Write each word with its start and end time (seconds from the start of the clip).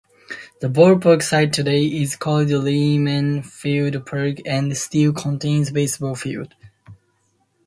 The 0.61 0.67
ballpark 0.67 1.21
site 1.21 1.53
today 1.53 1.85
is 1.85 2.15
called 2.15 2.47
"Leeman 2.47 3.43
Field 3.45 4.03
Park" 4.03 4.37
and 4.47 4.75
still 4.75 5.13
contains 5.13 5.69
baseball 5.69 6.15
fields. 6.15 6.49